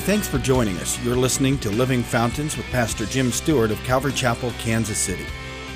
[0.00, 1.02] Thanks for joining us.
[1.04, 5.24] You're listening to Living Fountains with Pastor Jim Stewart of Calvary Chapel, Kansas City.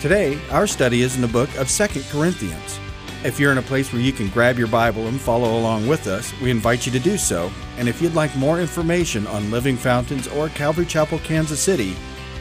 [0.00, 2.78] Today, our study is in the book of Second Corinthians.
[3.24, 6.06] If you're in a place where you can grab your Bible and follow along with
[6.06, 7.50] us, we invite you to do so.
[7.78, 11.94] And if you'd like more information on Living Fountains or Calvary Chapel, Kansas City,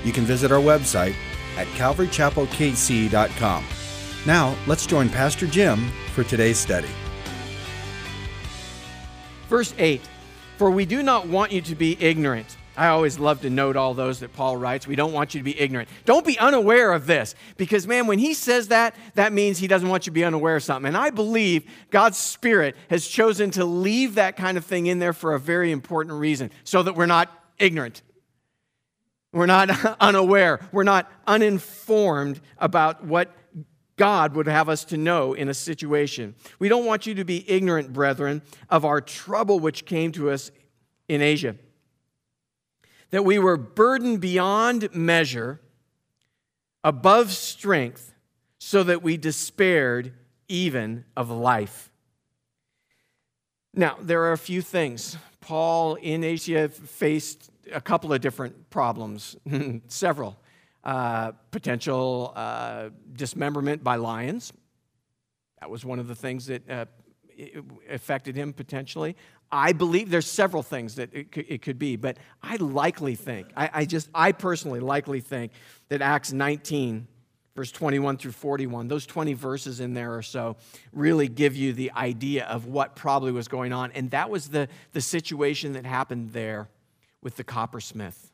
[0.03, 1.15] you can visit our website
[1.57, 3.65] at calvarychapelkc.com.
[4.25, 6.89] Now, let's join Pastor Jim for today's study.
[9.47, 10.01] Verse 8
[10.61, 12.55] For we do not want you to be ignorant.
[12.77, 14.85] I always love to note all those that Paul writes.
[14.85, 15.89] We don't want you to be ignorant.
[16.05, 17.33] Don't be unaware of this.
[17.57, 20.57] Because, man, when he says that, that means he doesn't want you to be unaware
[20.57, 20.89] of something.
[20.89, 25.13] And I believe God's Spirit has chosen to leave that kind of thing in there
[25.13, 28.03] for a very important reason so that we're not ignorant.
[29.33, 30.59] We're not unaware.
[30.71, 33.33] We're not uninformed about what
[33.97, 36.35] God would have us to know in a situation.
[36.59, 40.51] We don't want you to be ignorant, brethren, of our trouble which came to us
[41.07, 41.55] in Asia.
[43.11, 45.59] That we were burdened beyond measure,
[46.83, 48.13] above strength,
[48.57, 50.13] so that we despaired
[50.47, 51.91] even of life.
[53.73, 55.17] Now, there are a few things.
[55.39, 59.35] Paul in Asia faced a couple of different problems,
[59.87, 60.40] several
[60.83, 64.51] uh, potential uh, dismemberment by lions.
[65.59, 66.85] That was one of the things that uh,
[67.89, 69.15] affected him potentially.
[69.51, 73.49] I believe there's several things that it could, it could be, but I likely think,
[73.55, 75.51] I, I just, I personally likely think
[75.89, 77.05] that Acts 19,
[77.55, 80.55] verse 21 through 41, those 20 verses in there or so
[80.93, 83.91] really give you the idea of what probably was going on.
[83.91, 86.69] And that was the, the situation that happened there
[87.21, 88.30] with the coppersmith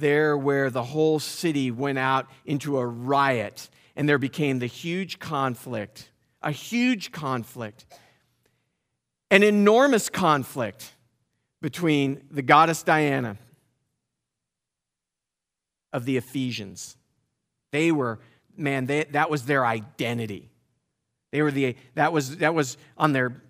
[0.00, 5.18] there where the whole city went out into a riot and there became the huge
[5.18, 6.10] conflict,
[6.42, 7.84] a huge conflict,
[9.30, 10.94] an enormous conflict
[11.60, 13.36] between the goddess Diana
[15.92, 16.96] of the Ephesians.
[17.72, 18.20] They were,
[18.56, 20.50] man, they, that was their identity.
[21.32, 23.42] They were the, that was, that was on their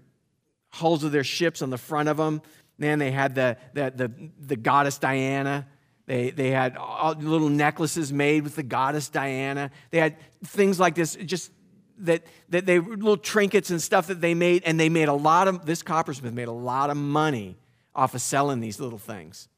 [0.70, 2.42] hulls of their ships on the front of them.
[2.78, 5.66] Man, they had the, the, the, the goddess Diana
[6.10, 6.76] they, they had
[7.20, 9.70] little necklaces made with the goddess Diana.
[9.92, 11.52] They had things like this, just
[11.98, 15.46] that, that they little trinkets and stuff that they made, and they made a lot
[15.46, 17.56] of, this coppersmith made a lot of money
[17.94, 19.48] off of selling these little things.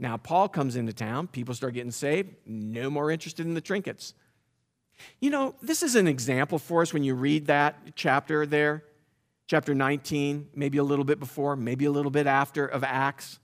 [0.00, 4.14] Now, Paul comes into town, people start getting saved, no more interested in the trinkets.
[5.20, 8.82] You know, this is an example for us when you read that chapter there,
[9.46, 13.38] chapter 19, maybe a little bit before, maybe a little bit after of Acts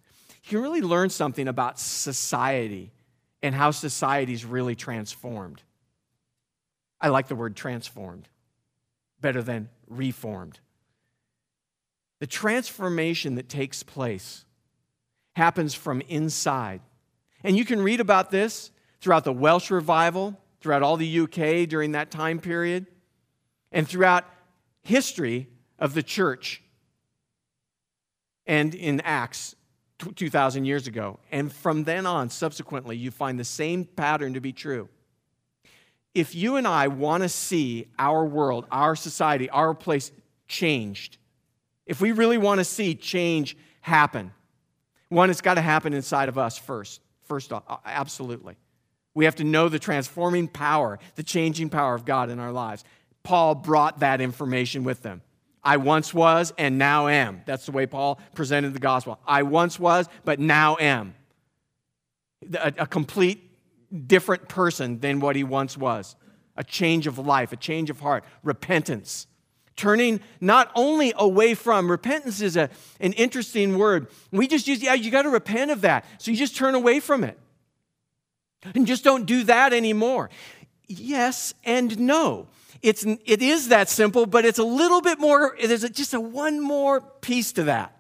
[0.45, 2.93] you can really learn something about society
[3.43, 5.63] and how society's really transformed.
[7.01, 8.29] I like the word transformed
[9.23, 10.61] better than reformed.
[12.21, 14.45] The transformation that takes place
[15.35, 16.83] happens from inside.
[17.43, 21.93] And you can read about this throughout the Welsh revival, throughout all the UK during
[21.93, 22.87] that time period,
[23.73, 24.25] and throughout
[24.83, 26.63] history of the church
[28.47, 29.57] and in Acts
[30.13, 31.19] 2,000 years ago.
[31.31, 34.89] And from then on, subsequently, you find the same pattern to be true.
[36.15, 40.13] If you and I want to see our world, our society, our place
[40.47, 41.19] changed,
[41.87, 44.33] if we really want to see change happen,
[45.09, 47.01] one, it's got to happen inside of us first.
[47.23, 48.57] First off, uh, absolutely.
[49.15, 52.85] We have to know the transforming power, the changing power of God in our lives.
[53.23, 55.23] Paul brought that information with them.
[55.65, 57.43] I once was and now am.
[57.47, 59.19] That's the way Paul presented the gospel.
[59.27, 61.15] I once was, but now am.
[62.55, 63.51] A, a, complete
[64.07, 66.17] different person than what he once was.
[66.57, 69.27] A change of life, a change of heart, repentance.
[69.77, 72.69] Turning not only away from, repentance is a,
[73.01, 74.09] an interesting word.
[74.31, 76.05] We just use, yeah, you got to repent of that.
[76.19, 77.39] So you just turn away from it.
[78.75, 80.31] And just don't do that anymore.
[80.87, 82.49] Yes and no
[82.85, 86.61] it's, it is that simple, but it's a little bit more, there's just a one
[86.61, 87.97] more piece to that.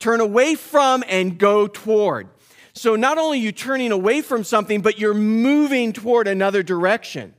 [0.00, 2.28] Turn away from and go toward.
[2.74, 7.34] So not only are you turning away from something, but you're moving toward another direction.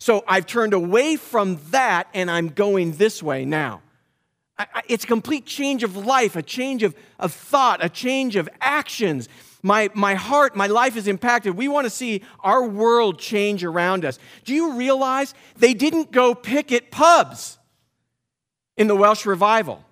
[0.00, 3.82] So I've turned away from that and I'm going this way now.
[4.58, 8.34] I, I, it's a complete change of life, a change of, of thought, a change
[8.34, 9.28] of actions.
[9.62, 11.56] My, my heart, my life is impacted.
[11.56, 14.18] We want to see our world change around us.
[14.44, 17.58] Do you realize they didn't go picket pubs
[18.76, 19.84] in the Welsh revival?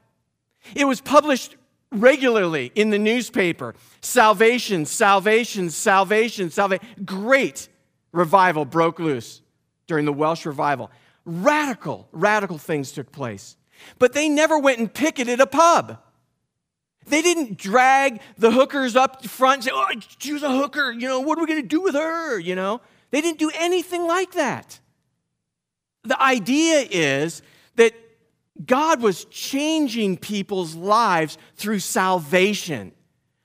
[0.74, 1.56] It was published
[1.92, 6.86] regularly in the newspaper salvation, salvation, salvation, salvation.
[7.04, 7.68] Great
[8.12, 9.42] revival broke loose
[9.86, 10.90] during the Welsh revival.
[11.24, 13.56] Radical, radical things took place.
[13.98, 15.98] But they never went and picketed a pub.
[17.06, 19.86] They didn't drag the hookers up front and say, oh,
[20.18, 20.90] she's a hooker.
[20.90, 22.38] You know, what are we going to do with her?
[22.38, 22.80] You know,
[23.10, 24.80] they didn't do anything like that.
[26.02, 27.42] The idea is
[27.76, 27.92] that
[28.64, 32.92] God was changing people's lives through salvation.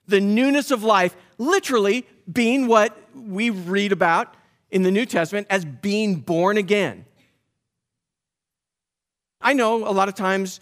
[0.08, 4.36] The newness of life, literally being what we read about
[4.72, 7.06] in the New Testament as being born again.
[9.42, 10.60] I know a lot of times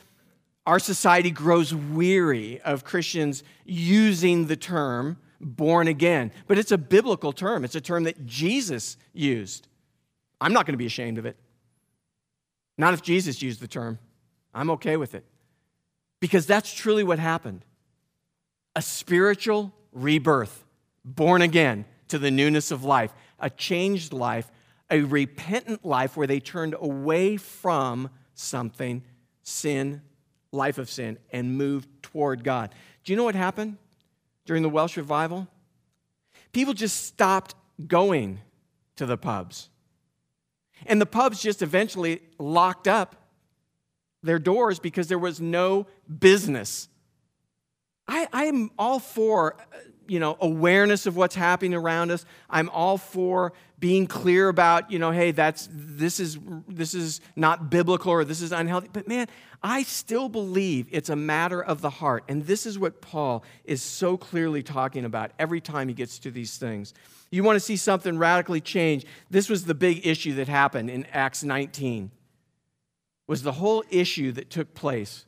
[0.70, 7.34] our society grows weary of Christians using the term born again, but it's a biblical
[7.34, 7.66] term.
[7.66, 9.68] It's a term that Jesus used.
[10.40, 11.38] I'm not going to be ashamed of it.
[12.78, 13.98] Not if Jesus used the term.
[14.54, 15.26] I'm okay with it.
[16.20, 17.66] Because that's truly what happened
[18.76, 20.66] a spiritual rebirth,
[21.04, 24.52] born again to the newness of life, a changed life,
[24.92, 29.02] a repentant life where they turned away from something,
[29.42, 30.04] sin,
[30.52, 32.74] life of sin, and moved toward God.
[33.04, 33.78] Do you know what happened
[34.46, 35.48] during the Welsh revival?
[36.52, 37.56] People just stopped
[37.88, 38.40] going
[38.96, 39.70] to the pubs.
[40.86, 43.16] And the pubs just eventually locked up
[44.24, 45.88] their doors because there was no
[46.20, 46.90] business.
[48.08, 49.56] I, I'm all for
[50.10, 52.26] you know awareness of what's happening around us.
[52.50, 57.70] I'm all for being clear about you know hey that's this is this is not
[57.70, 58.90] biblical or this is unhealthy.
[58.92, 59.28] But man,
[59.62, 63.82] I still believe it's a matter of the heart, and this is what Paul is
[63.82, 66.94] so clearly talking about every time he gets to these things.
[67.32, 69.06] You want to see something radically change.
[69.30, 72.12] This was the big issue that happened in Acts 19
[73.28, 75.26] was the whole issue that took place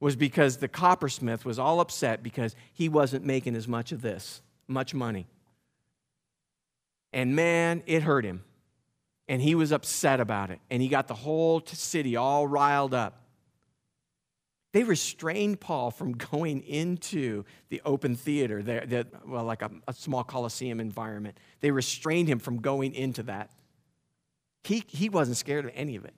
[0.00, 4.40] was because the coppersmith was all upset because he wasn't making as much of this,
[4.66, 5.26] much money.
[7.12, 8.42] And man, it hurt him.
[9.28, 10.58] And he was upset about it.
[10.70, 13.20] And he got the whole city all riled up.
[14.72, 19.92] They restrained Paul from going into the open theater, the, the, well, like a, a
[19.92, 21.36] small Colosseum environment.
[21.60, 23.50] They restrained him from going into that.
[24.64, 26.14] He, he wasn't scared of any of it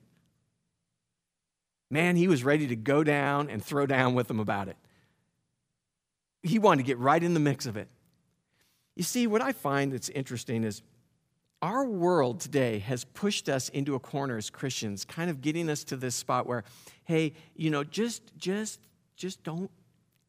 [1.93, 4.75] man, he was ready to go down and throw down with them about it.
[6.41, 7.87] He wanted to get right in the mix of it.
[8.95, 10.81] You see, what I find that's interesting is
[11.61, 15.83] our world today has pushed us into a corner as Christians, kind of getting us
[15.85, 16.63] to this spot where,
[17.05, 18.79] hey, you know, just, just,
[19.15, 19.71] just don't,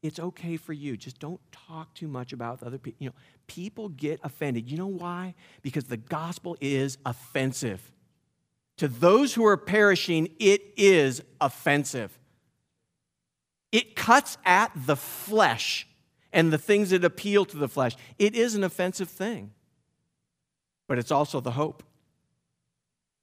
[0.01, 0.95] it's okay for you.
[0.95, 2.97] Just don't talk too much about other people.
[2.99, 3.15] You know,
[3.47, 4.69] people get offended.
[4.69, 5.33] You know why?
[5.63, 7.91] Because the gospel is offensive.
[8.77, 12.17] To those who are perishing, it is offensive.
[13.71, 15.87] It cuts at the flesh
[16.33, 17.95] and the things that appeal to the flesh.
[18.19, 19.51] It is an offensive thing,
[20.87, 21.83] but it's also the hope.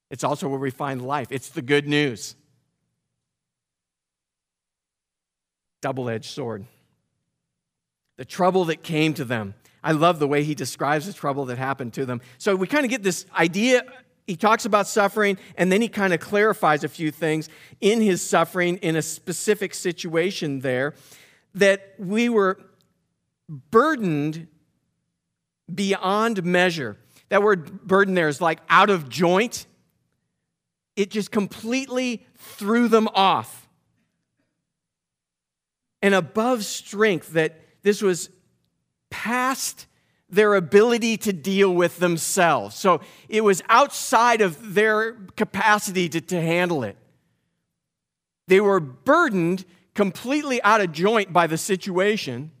[0.09, 1.27] It's also where we find life.
[1.31, 2.35] It's the good news.
[5.81, 6.65] Double edged sword.
[8.17, 9.55] The trouble that came to them.
[9.83, 12.21] I love the way he describes the trouble that happened to them.
[12.37, 13.83] So we kind of get this idea
[14.27, 17.49] he talks about suffering and then he kind of clarifies a few things
[17.81, 20.93] in his suffering in a specific situation there
[21.55, 22.59] that we were
[23.49, 24.47] burdened
[25.73, 26.97] beyond measure.
[27.29, 29.65] That word burden there is like out of joint.
[30.95, 33.67] It just completely threw them off.
[36.01, 38.29] And above strength, that this was
[39.09, 39.87] past
[40.33, 42.75] their ability to deal with themselves.
[42.75, 46.97] So it was outside of their capacity to, to handle it.
[48.47, 49.63] They were burdened
[49.93, 52.51] completely out of joint by the situation,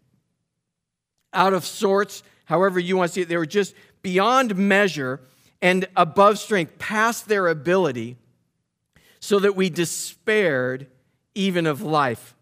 [1.33, 3.27] out of sorts, however you want to see it.
[3.27, 5.21] They were just beyond measure
[5.61, 8.17] and above strength, past their ability,
[9.19, 10.87] so that we despaired
[11.33, 12.35] even of life.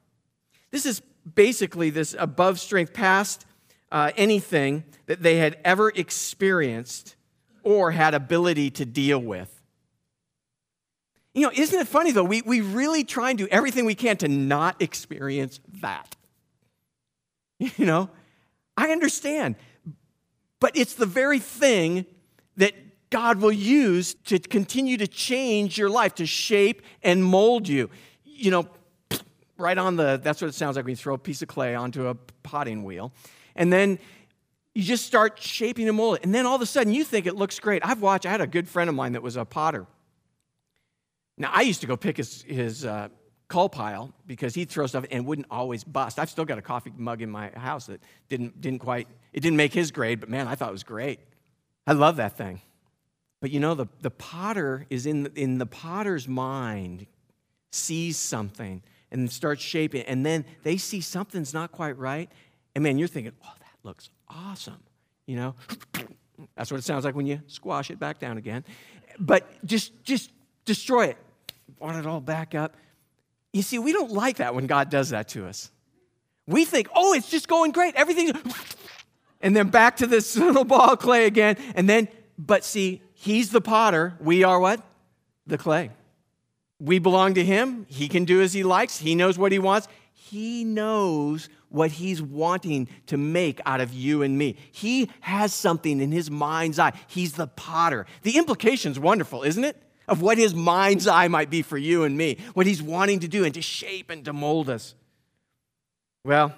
[0.71, 1.01] This is
[1.35, 3.45] basically this above strength, past
[3.91, 7.15] uh, anything that they had ever experienced
[7.63, 9.61] or had ability to deal with.
[11.33, 12.23] You know, isn't it funny though?
[12.23, 16.15] We, we really try and do everything we can to not experience that.
[17.77, 18.09] You know,
[18.75, 19.55] I understand,
[20.59, 22.07] but it's the very thing
[22.57, 22.73] that
[23.11, 27.91] God will use to continue to change your life, to shape and mold you.
[28.23, 28.67] You know,
[29.57, 31.75] right on the, that's what it sounds like when you throw a piece of clay
[31.75, 33.13] onto a potting wheel.
[33.55, 33.99] And then
[34.73, 36.23] you just start shaping and molding.
[36.23, 37.85] And then all of a sudden you think it looks great.
[37.85, 39.85] I've watched, I had a good friend of mine that was a potter.
[41.37, 43.09] Now, I used to go pick his, his uh,
[43.47, 46.19] coal pile because he'd throw stuff and wouldn't always bust.
[46.19, 49.57] I've still got a coffee mug in my house that didn't, didn't quite, it didn't
[49.57, 51.19] make his grade, but man, I thought it was great.
[51.85, 52.61] I love that thing.
[53.41, 57.07] But you know, the, the potter is in the, in the potter's mind,
[57.71, 62.31] sees something and starts shaping, and then they see something's not quite right,
[62.75, 64.81] And man, you're thinking, oh, that looks awesome.
[65.25, 65.55] You know,
[66.55, 68.63] that's what it sounds like when you squash it back down again.
[69.19, 70.31] But just, just
[70.65, 71.17] destroy it.
[71.79, 72.75] Want it all back up.
[73.53, 75.71] You see, we don't like that when God does that to us.
[76.47, 77.95] We think, oh, it's just going great.
[77.95, 78.33] Everything's.
[79.43, 81.57] And then back to this little ball of clay again.
[81.75, 84.15] And then, but see, He's the potter.
[84.19, 84.81] We are what?
[85.45, 85.91] The clay.
[86.79, 87.85] We belong to Him.
[87.87, 88.97] He can do as He likes.
[88.97, 89.87] He knows what He wants.
[90.13, 94.57] He knows what He's wanting to make out of you and me.
[94.71, 96.93] He has something in His mind's eye.
[97.07, 98.05] He's the potter.
[98.23, 99.81] The implication's wonderful, isn't it?
[100.07, 103.27] Of what His mind's eye might be for you and me, what He's wanting to
[103.27, 104.95] do and to shape and to mold us.
[106.23, 106.53] Well,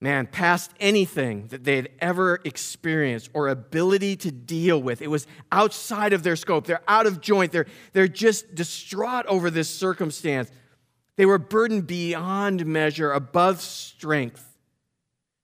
[0.00, 5.02] man, past anything that they had ever experienced or ability to deal with.
[5.02, 6.66] It was outside of their scope.
[6.66, 7.52] They're out of joint.
[7.52, 10.50] They're, they're just distraught over this circumstance.
[11.18, 14.44] They were burdened beyond measure, above strength.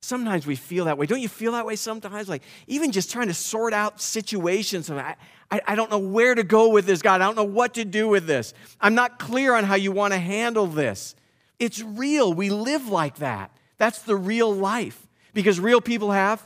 [0.02, 1.06] Sometimes we feel that way.
[1.06, 2.28] Don't you feel that way sometimes?
[2.28, 4.88] Like even just trying to sort out situations.
[4.88, 5.16] I,
[5.50, 7.20] I, I don't know where to go with this, God.
[7.20, 8.54] I don't know what to do with this.
[8.80, 11.16] I'm not clear on how you want to handle this.
[11.58, 12.32] It's real.
[12.32, 13.50] We live like that.
[13.76, 15.08] That's the real life.
[15.32, 16.40] Because real people have,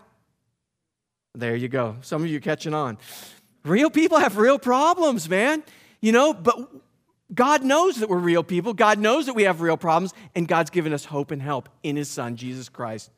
[1.34, 1.96] there you go.
[2.00, 2.96] Some of you catching on.
[3.62, 5.62] Real people have real problems, man.
[6.00, 6.56] You know, but
[7.34, 8.74] God knows that we're real people.
[8.74, 11.96] God knows that we have real problems, and God's given us hope and help in
[11.96, 13.10] His Son, Jesus Christ.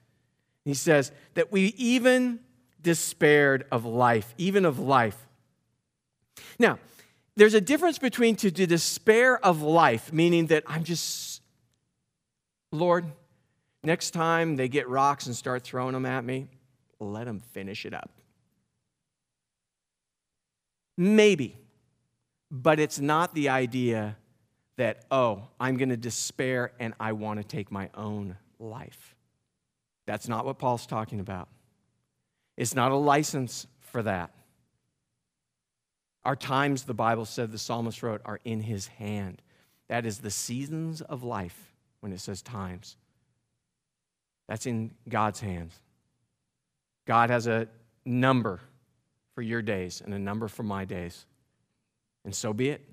[0.64, 2.40] He says that we even
[2.82, 5.16] despaired of life, even of life.
[6.58, 6.78] Now,
[7.36, 11.40] there's a difference between to, despair of life, meaning that I'm just,
[12.72, 13.06] Lord,
[13.82, 16.48] Next time they get rocks and start throwing them at me,
[16.98, 18.10] let them finish it up.
[20.98, 21.56] Maybe,
[22.50, 24.16] but it's not the idea
[24.76, 29.14] that, oh, I'm going to despair and I want to take my own life.
[30.06, 31.48] That's not what Paul's talking about.
[32.56, 34.32] It's not a license for that.
[36.24, 39.40] Our times, the Bible said, the psalmist wrote, are in his hand.
[39.88, 42.96] That is the seasons of life when it says times.
[44.48, 45.74] That's in God's hands.
[47.06, 47.68] God has a
[48.04, 48.60] number
[49.34, 51.24] for your days and a number for my days.
[52.24, 52.86] And so be it.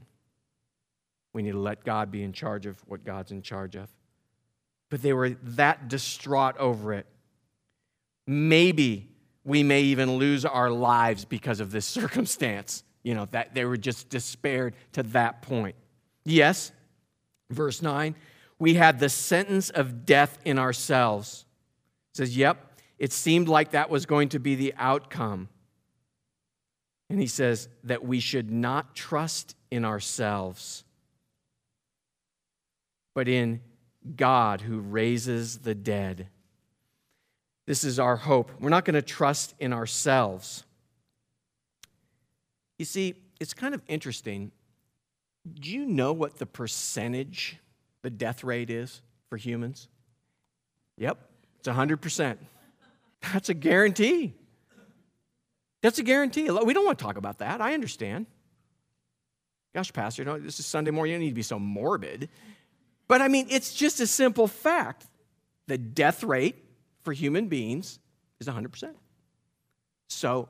[1.33, 3.89] We need to let God be in charge of what God's in charge of.
[4.89, 7.05] But they were that distraught over it.
[8.25, 9.09] Maybe
[9.43, 12.83] we may even lose our lives because of this circumstance.
[13.03, 15.75] You know, that they were just despaired to that point.
[16.25, 16.73] Yes,
[17.49, 18.15] verse 9,
[18.59, 21.45] we had the sentence of death in ourselves
[22.17, 25.47] says, Yep, it seemed like that was going to be the outcome.
[27.09, 30.83] And he says that we should not trust in ourselves,
[33.15, 33.61] but in
[34.15, 36.27] God who raises the dead.
[37.65, 38.51] This is our hope.
[38.59, 40.63] We're not going to trust in ourselves.
[42.77, 44.51] You see, it's kind of interesting.
[45.53, 47.57] Do you know what the percentage,
[48.01, 49.87] the death rate is for humans?
[50.97, 51.19] Yep,
[51.59, 52.37] it's 100%.
[53.33, 54.33] That's a guarantee.
[55.81, 56.49] That's a guarantee.
[56.49, 57.61] We don't want to talk about that.
[57.61, 58.25] I understand.
[59.75, 61.11] Gosh, Pastor, this is Sunday morning.
[61.11, 62.29] You don't need to be so morbid.
[63.07, 65.05] But I mean, it's just a simple fact.
[65.67, 66.55] The death rate
[67.03, 67.99] for human beings
[68.39, 68.95] is 100%.
[70.07, 70.49] So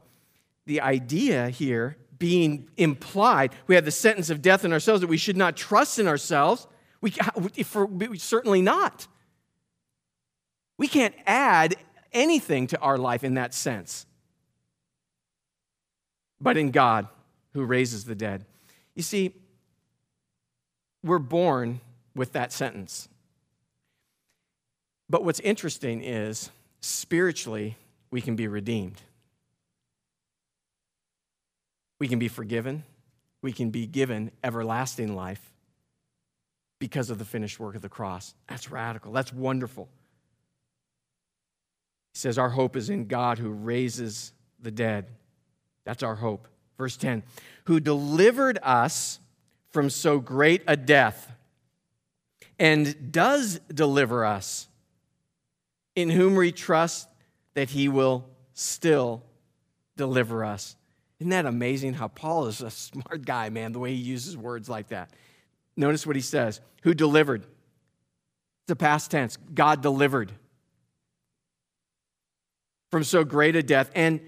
[0.65, 5.17] the idea here being implied, we have the sentence of death in ourselves that we
[5.17, 6.67] should not trust in ourselves.
[7.01, 9.07] We, for, certainly not.
[10.77, 11.75] We can't add
[12.13, 14.05] anything to our life in that sense,
[16.39, 17.07] but in God
[17.53, 18.45] who raises the dead.
[18.95, 19.33] You see,
[21.03, 21.81] we're born
[22.15, 23.09] with that sentence.
[25.09, 26.51] But what's interesting is
[26.81, 27.77] spiritually,
[28.11, 29.01] we can be redeemed.
[31.99, 32.83] We can be forgiven.
[33.41, 35.53] We can be given everlasting life
[36.79, 38.35] because of the finished work of the cross.
[38.47, 39.11] That's radical.
[39.11, 39.87] That's wonderful.
[42.13, 45.07] He says, Our hope is in God who raises the dead.
[45.87, 46.49] That's our hope.
[46.77, 47.23] Verse 10
[47.65, 49.21] Who delivered us
[49.69, 51.31] from so great a death
[52.59, 54.67] and does deliver us,
[55.95, 57.07] in whom we trust
[57.53, 59.23] that he will still
[59.95, 60.75] deliver us.
[61.19, 64.67] Isn't that amazing how Paul is a smart guy, man, the way he uses words
[64.67, 65.11] like that?
[65.77, 67.45] Notice what he says Who delivered?
[68.67, 69.37] The past tense.
[69.53, 70.33] God delivered
[72.91, 74.19] from so great a death and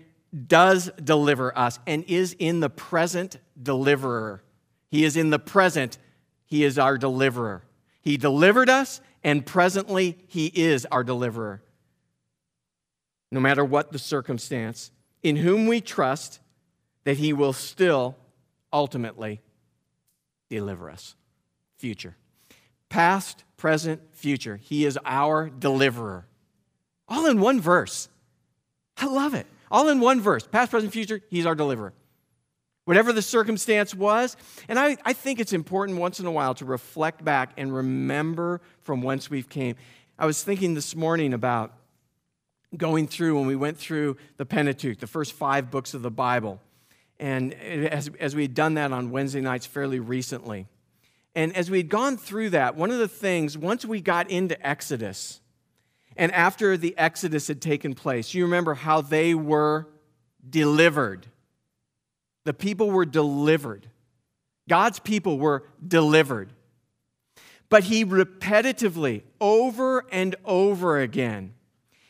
[0.48, 4.44] does deliver us and is in the present deliverer.
[4.90, 5.98] He is in the present,
[6.46, 7.64] He is our deliverer.
[8.02, 11.62] He delivered us, and presently He is our deliverer.
[13.32, 16.40] no matter what the circumstance, in whom we trust
[17.04, 18.16] that he will still
[18.74, 19.42] ultimately
[20.50, 21.16] deliver us.
[21.78, 22.16] Future.
[22.90, 24.58] Past, present, future.
[24.58, 26.26] He is our deliverer.
[27.08, 28.10] All in one verse.
[28.98, 29.46] I love it.
[29.72, 30.48] All in one verse.
[30.48, 31.94] Past, present, future, he's our deliverer.
[32.86, 34.36] Whatever the circumstance was.
[34.68, 38.62] And I, I think it's important once in a while to reflect back and remember
[38.82, 39.76] from whence we've came.
[40.18, 41.74] I was thinking this morning about
[42.76, 46.60] going through when we went through the Pentateuch, the first five books of the Bible.
[47.20, 50.68] And as, as we had done that on Wednesday nights fairly recently.
[51.36, 54.66] And as we had gone through that, one of the things, once we got into
[54.66, 55.39] Exodus,
[56.20, 59.88] and after the Exodus had taken place, you remember how they were
[60.48, 61.26] delivered.
[62.44, 63.90] The people were delivered.
[64.68, 66.52] God's people were delivered.
[67.70, 71.54] But he repetitively, over and over again,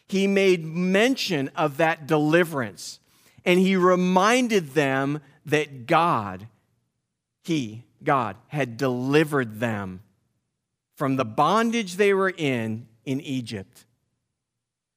[0.08, 3.00] he made mention of that deliverance.
[3.46, 6.48] And he reminded them that God,
[7.44, 10.02] he, God, had delivered them
[10.96, 13.86] from the bondage they were in in Egypt.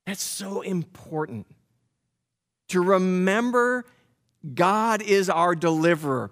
[0.07, 1.47] That's so important
[2.69, 3.85] to remember
[4.55, 6.31] God is our deliverer.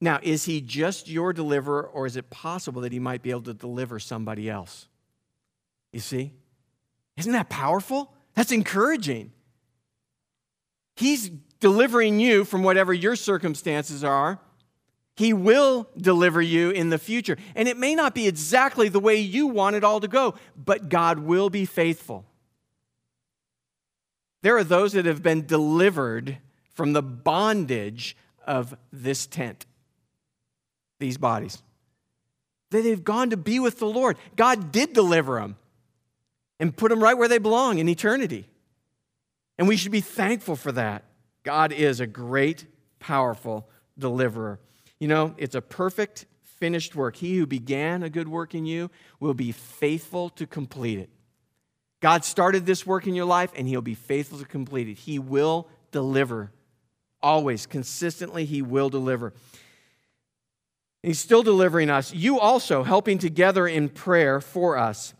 [0.00, 3.42] Now, is he just your deliverer, or is it possible that he might be able
[3.42, 4.88] to deliver somebody else?
[5.92, 6.32] You see?
[7.16, 8.12] Isn't that powerful?
[8.34, 9.32] That's encouraging.
[10.96, 11.30] He's
[11.60, 14.40] delivering you from whatever your circumstances are.
[15.14, 17.36] He will deliver you in the future.
[17.54, 20.88] And it may not be exactly the way you want it all to go, but
[20.88, 22.26] God will be faithful.
[24.42, 26.38] There are those that have been delivered
[26.74, 29.66] from the bondage of this tent,
[30.98, 31.62] these bodies.
[32.70, 34.16] They've gone to be with the Lord.
[34.36, 35.56] God did deliver them
[36.58, 38.48] and put them right where they belong in eternity.
[39.58, 41.04] And we should be thankful for that.
[41.44, 42.64] God is a great,
[42.98, 44.58] powerful deliverer.
[44.98, 47.16] You know, it's a perfect, finished work.
[47.16, 48.90] He who began a good work in you
[49.20, 51.10] will be faithful to complete it.
[52.02, 54.98] God started this work in your life, and He'll be faithful to complete it.
[54.98, 56.50] He will deliver
[57.22, 59.32] Always, consistently, He will deliver.
[61.02, 62.12] He's still delivering us.
[62.12, 65.14] You also helping together in prayer for us,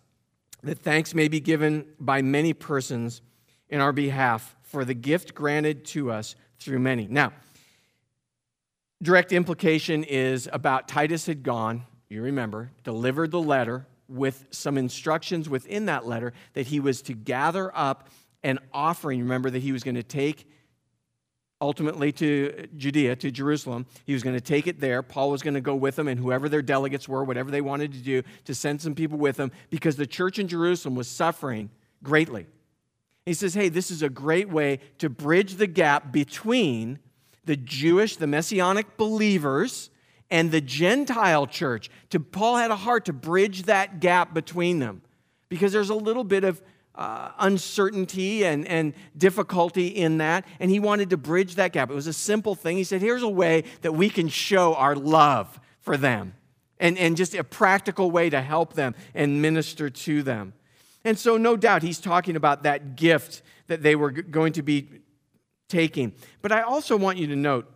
[0.63, 3.23] that thanks may be given by many persons
[3.69, 7.07] in our behalf for the gift granted to us through many.
[7.09, 7.33] Now,
[9.01, 15.49] direct implication is about Titus had gone, you remember, delivered the letter with some instructions
[15.49, 18.09] within that letter that he was to gather up
[18.43, 19.21] an offering.
[19.21, 20.49] Remember that he was going to take
[21.61, 23.87] ultimately to Judea, to Jerusalem.
[24.05, 25.03] He was going to take it there.
[25.03, 27.93] Paul was going to go with them, and whoever their delegates were, whatever they wanted
[27.93, 31.71] to do, to send some people with them because the church in Jerusalem was suffering
[32.03, 32.47] greatly.
[33.25, 36.99] He says, Hey, this is a great way to bridge the gap between
[37.45, 39.91] the Jewish, the Messianic believers,
[40.33, 41.91] and the Gentile church.
[42.11, 45.03] To, Paul had a heart to bridge that gap between them
[45.51, 46.61] because there's a little bit of
[46.95, 51.91] uh, uncertainty and, and difficulty in that, and he wanted to bridge that gap.
[51.91, 52.79] It was a simple thing.
[52.79, 56.35] He said, Here's a way that we can show our love for them,
[56.81, 60.55] and, and just a practical way to help them and minister to them.
[61.05, 64.89] And so, no doubt, he's talking about that gift that they were going to be
[65.69, 66.15] taking.
[66.41, 67.71] But I also want you to note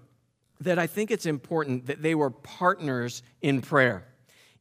[0.61, 4.07] that I think it's important that they were partners in prayer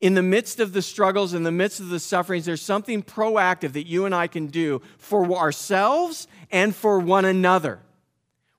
[0.01, 3.73] in the midst of the struggles, in the midst of the sufferings, there's something proactive
[3.73, 7.79] that you and I can do for ourselves and for one another.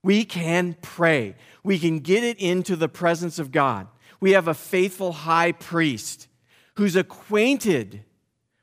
[0.03, 3.87] We can pray, we can get it into the presence of God.
[4.19, 6.27] We have a faithful high priest
[6.75, 8.03] who's acquainted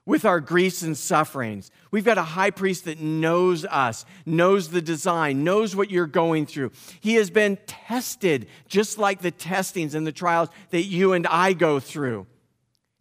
[0.06, 1.70] with our griefs and sufferings.
[1.90, 6.46] We've got a high priest that knows us, knows the design, knows what you're going
[6.46, 6.72] through.
[7.00, 11.54] He has been tested just like the testings and the trials that you and I
[11.54, 12.26] go through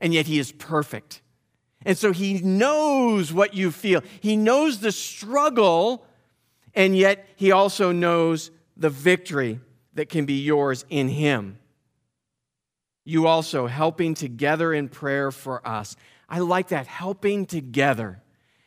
[0.03, 1.21] and yet he is perfect.
[1.85, 4.03] And so he knows what you feel.
[4.19, 6.05] He knows the struggle,
[6.75, 9.61] and yet he also knows the victory
[9.93, 11.57] that can be yours in him.
[13.05, 15.95] You also helping together in prayer for us.
[16.29, 18.21] I like that, helping together.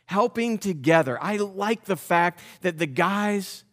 [0.05, 1.17] Helping together.
[1.21, 3.63] I like the fact that the guys,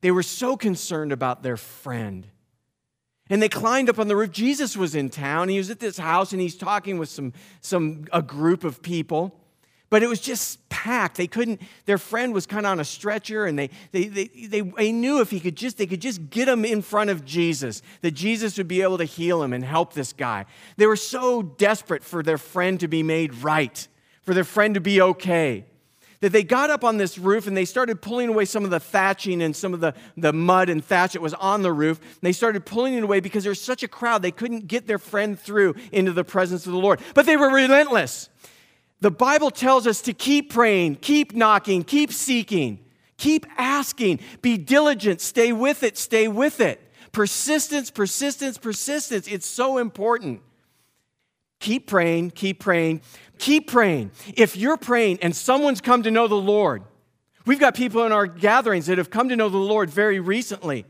[0.00, 2.26] they were so concerned about their friend.
[3.30, 4.30] And they climbed up on the roof.
[4.30, 5.48] Jesus was in town.
[5.48, 9.38] He was at this house and he's talking with some, some a group of people.
[9.90, 11.16] But it was just packed.
[11.16, 14.60] They couldn't, their friend was kind of on a stretcher, and they, they, they, they,
[14.60, 17.80] they knew if he could just, they could just get him in front of Jesus,
[18.02, 20.44] that Jesus would be able to heal him and help this guy.
[20.76, 23.88] They were so desperate for their friend to be made right,
[24.22, 25.64] for their friend to be okay.
[26.20, 28.80] that they got up on this roof and they started pulling away some of the
[28.80, 31.98] thatching and some of the, the mud and thatch that was on the roof.
[31.98, 34.86] And they started pulling it away because there was such a crowd, they couldn't get
[34.86, 37.00] their friend through into the presence of the Lord.
[37.14, 38.28] But they were relentless.
[39.00, 42.80] The Bible tells us to keep praying, keep knocking, keep seeking,
[43.16, 46.80] keep asking, be diligent, stay with it, stay with it.
[47.12, 49.28] Persistence, persistence, persistence.
[49.28, 50.42] It's so important.
[51.60, 53.00] Keep praying, keep praying,
[53.38, 54.10] keep praying.
[54.36, 56.82] If you're praying and someone's come to know the Lord,
[57.46, 60.84] we've got people in our gatherings that have come to know the Lord very recently.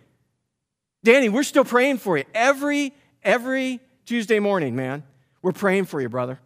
[1.05, 2.25] Danny, we're still praying for you.
[2.35, 2.93] Every
[3.23, 5.05] every Tuesday morning, man.
[5.43, 6.41] We're praying for you, brother.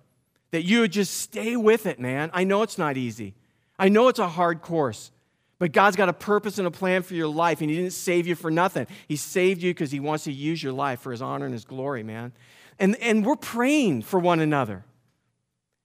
[0.53, 2.31] That you would just stay with it, man.
[2.33, 3.35] I know it's not easy.
[3.79, 5.11] I know it's a hard course.
[5.59, 8.27] But God's got a purpose and a plan for your life, and He didn't save
[8.27, 8.87] you for nothing.
[9.07, 11.65] He saved you because He wants to use your life for His honor and His
[11.65, 12.33] glory, man.
[12.79, 14.85] And, and we're praying for one another.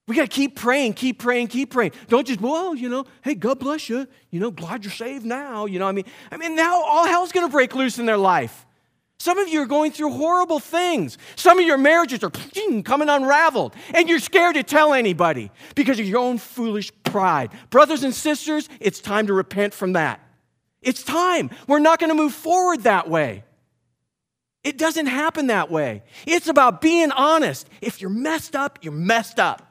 [0.07, 1.91] We got to keep praying, keep praying, keep praying.
[2.07, 4.07] Don't just, well, you know, hey, God bless you.
[4.31, 5.65] You know, glad you're saved now.
[5.65, 8.17] You know, I mean, I mean, now all hell's going to break loose in their
[8.17, 8.65] life.
[9.19, 11.17] Some of you are going through horrible things.
[11.35, 16.05] Some of your marriages are coming unraveled, and you're scared to tell anybody because of
[16.05, 17.51] your own foolish pride.
[17.69, 20.21] Brothers and sisters, it's time to repent from that.
[20.81, 21.49] It's time.
[21.67, 23.43] We're not going to move forward that way.
[24.63, 26.03] It doesn't happen that way.
[26.25, 27.67] It's about being honest.
[27.81, 29.63] If you're messed up, you're messed up.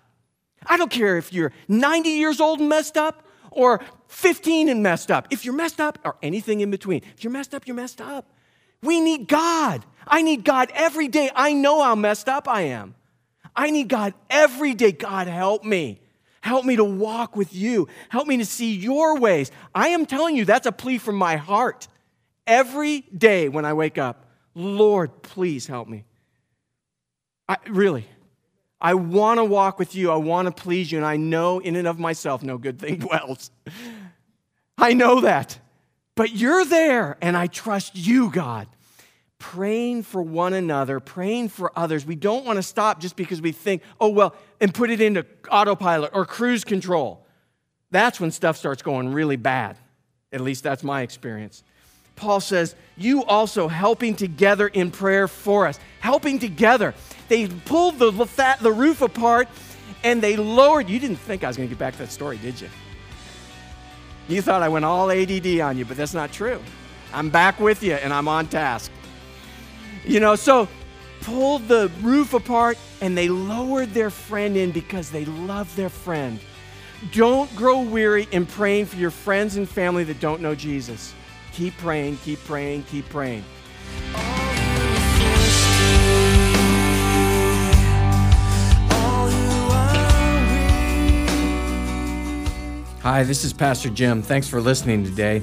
[0.66, 5.10] I don't care if you're 90 years old and messed up or 15 and messed
[5.10, 5.28] up.
[5.30, 8.32] If you're messed up or anything in between, if you're messed up, you're messed up.
[8.82, 9.84] We need God.
[10.06, 11.30] I need God every day.
[11.34, 12.94] I know how messed up I am.
[13.54, 14.92] I need God every day.
[14.92, 16.00] God, help me.
[16.42, 17.88] Help me to walk with you.
[18.08, 19.50] Help me to see your ways.
[19.74, 21.88] I am telling you, that's a plea from my heart.
[22.46, 26.04] Every day when I wake up, Lord, please help me.
[27.48, 28.06] I, really,
[28.80, 30.10] I want to walk with you.
[30.12, 30.98] I want to please you.
[30.98, 33.50] And I know in and of myself no good thing dwells.
[34.78, 35.58] I know that.
[36.16, 38.66] But you're there, and I trust you, God.
[39.38, 42.06] Praying for one another, praying for others.
[42.06, 45.26] We don't want to stop just because we think, oh, well, and put it into
[45.50, 47.26] autopilot or cruise control.
[47.90, 49.76] That's when stuff starts going really bad.
[50.32, 51.62] At least that's my experience.
[52.16, 55.78] Paul says, You also helping together in prayer for us.
[56.00, 56.94] Helping together.
[57.28, 58.10] They pulled the,
[58.60, 59.48] the roof apart
[60.02, 60.88] and they lowered.
[60.88, 62.68] You didn't think I was going to get back to that story, did you?
[64.28, 66.60] You thought I went all ADD on you, but that's not true.
[67.12, 68.90] I'm back with you and I'm on task.
[70.04, 70.68] You know, so
[71.22, 76.40] pulled the roof apart and they lowered their friend in because they love their friend.
[77.12, 81.14] Don't grow weary in praying for your friends and family that don't know Jesus.
[81.52, 83.44] Keep praying, keep praying, keep praying.
[93.06, 94.20] Hi, this is Pastor Jim.
[94.20, 95.40] Thanks for listening today.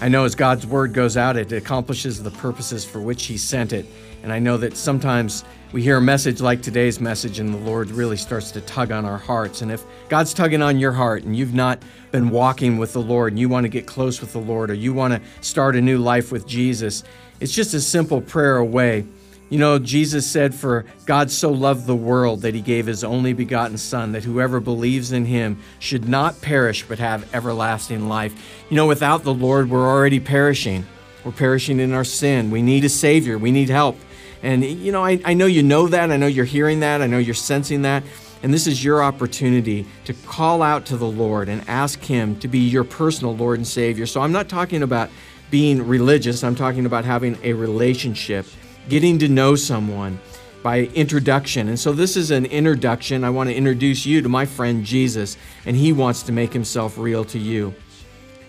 [0.00, 3.72] I know as God's word goes out, it accomplishes the purposes for which He sent
[3.72, 3.86] it.
[4.22, 7.90] And I know that sometimes we hear a message like today's message, and the Lord
[7.90, 9.62] really starts to tug on our hearts.
[9.62, 13.32] And if God's tugging on your heart and you've not been walking with the Lord
[13.32, 15.80] and you want to get close with the Lord or you want to start a
[15.80, 17.02] new life with Jesus,
[17.40, 19.04] it's just a simple prayer away
[19.52, 23.34] you know, Jesus said, For God so loved the world that he gave his only
[23.34, 28.34] begotten Son, that whoever believes in him should not perish but have everlasting life.
[28.70, 30.86] You know, without the Lord, we're already perishing.
[31.22, 32.50] We're perishing in our sin.
[32.50, 33.98] We need a Savior, we need help.
[34.42, 36.10] And, you know, I, I know you know that.
[36.10, 37.02] I know you're hearing that.
[37.02, 38.04] I know you're sensing that.
[38.42, 42.48] And this is your opportunity to call out to the Lord and ask Him to
[42.48, 44.06] be your personal Lord and Savior.
[44.06, 45.10] So I'm not talking about
[45.50, 48.46] being religious, I'm talking about having a relationship
[48.88, 50.20] getting to know someone
[50.62, 51.68] by introduction.
[51.68, 53.24] And so this is an introduction.
[53.24, 56.96] I want to introduce you to my friend Jesus, and he wants to make himself
[56.98, 57.74] real to you.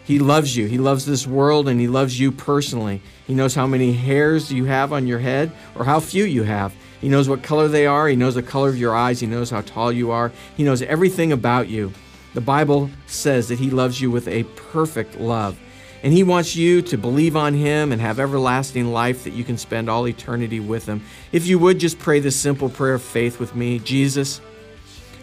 [0.05, 0.67] He loves you.
[0.67, 3.01] He loves this world and he loves you personally.
[3.25, 6.75] He knows how many hairs you have on your head or how few you have.
[6.99, 8.07] He knows what color they are.
[8.07, 9.21] He knows the color of your eyes.
[9.21, 10.31] He knows how tall you are.
[10.57, 11.93] He knows everything about you.
[12.33, 15.57] The Bible says that he loves you with a perfect love.
[16.03, 19.57] And He wants you to believe on Him and have everlasting life that you can
[19.57, 21.01] spend all eternity with Him.
[21.31, 24.41] If you would just pray this simple prayer of faith with me Jesus,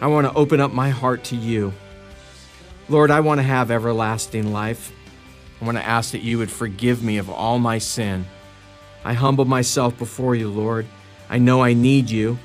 [0.01, 1.75] I want to open up my heart to you.
[2.89, 4.93] Lord, I want to have everlasting life.
[5.61, 8.25] I want to ask that you would forgive me of all my sin.
[9.05, 10.87] I humble myself before you, Lord.
[11.29, 12.39] I know I need you.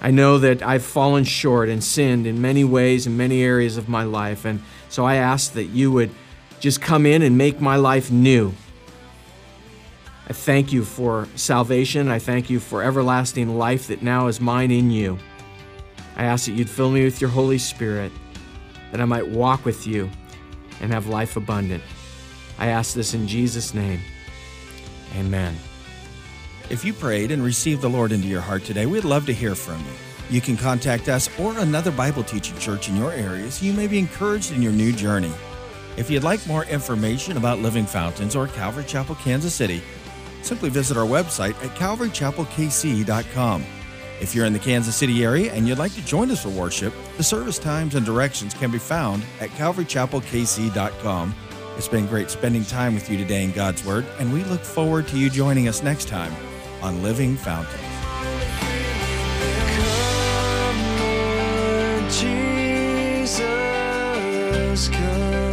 [0.00, 3.88] I know that I've fallen short and sinned in many ways in many areas of
[3.88, 4.44] my life.
[4.44, 6.10] And so I ask that you would
[6.64, 8.50] just come in and make my life new.
[10.26, 12.08] I thank you for salvation.
[12.08, 15.18] I thank you for everlasting life that now is mine in you.
[16.16, 18.10] I ask that you'd fill me with your Holy Spirit,
[18.92, 20.08] that I might walk with you
[20.80, 21.84] and have life abundant.
[22.58, 24.00] I ask this in Jesus' name.
[25.16, 25.54] Amen.
[26.70, 29.54] If you prayed and received the Lord into your heart today, we'd love to hear
[29.54, 29.92] from you.
[30.30, 33.86] You can contact us or another Bible teaching church in your area so you may
[33.86, 35.34] be encouraged in your new journey.
[35.96, 39.80] If you'd like more information about Living Fountains or Calvary Chapel, Kansas City,
[40.42, 43.64] simply visit our website at calvarychapelkc.com.
[44.20, 46.92] If you're in the Kansas City area and you'd like to join us for worship,
[47.16, 51.34] the service times and directions can be found at calvarychapelkc.com.
[51.76, 55.08] It's been great spending time with you today in God's Word, and we look forward
[55.08, 56.32] to you joining us next time
[56.82, 57.80] on Living Fountains.
[59.76, 63.38] Come, Lord Jesus,
[64.88, 65.43] come.